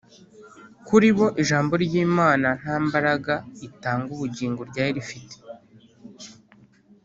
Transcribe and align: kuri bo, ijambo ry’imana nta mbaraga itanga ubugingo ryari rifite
kuri 0.87 1.07
bo, 1.17 1.27
ijambo 1.41 1.73
ry’imana 1.83 2.47
nta 2.61 2.75
mbaraga 2.85 3.33
itanga 3.67 4.07
ubugingo 4.15 4.61
ryari 4.69 4.91
rifite 4.97 5.35